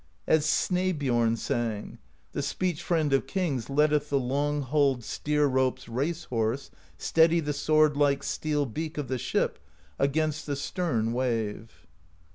As 0.25 0.47
Snaebjorn 0.47 1.37
sang: 1.37 1.99
The 2.31 2.41
Speech 2.41 2.81
Friend 2.81 3.13
of 3.13 3.27
Kings 3.27 3.69
letteth 3.69 4.09
The 4.09 4.17
long 4.17 4.63
hulled 4.63 5.03
steer 5.03 5.45
rope's 5.45 5.87
Race 5.87 6.23
Horse 6.23 6.71
Steady 6.97 7.39
the 7.39 7.53
swordlike 7.53 8.23
steel 8.23 8.65
beak 8.65 8.97
Of 8.97 9.09
the 9.09 9.19
ship 9.19 9.59
against 9.99 10.47
the 10.47 10.55
stern 10.55 11.13
wave. 11.13 11.85